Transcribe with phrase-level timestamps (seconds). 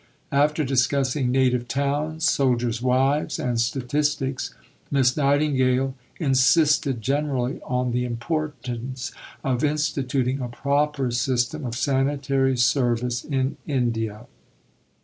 [0.31, 4.51] After discussing "Native Towns," "Soldiers' Wives," and "Statistics,"
[4.89, 9.11] Miss Nightingale insisted generally on the importance
[9.43, 14.25] of instituting a proper system of sanitary service in India.